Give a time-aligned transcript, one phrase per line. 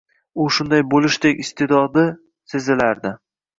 [0.43, 2.07] U shunday bo‘lishdek iste’dodi
[2.55, 3.15] sezilardi.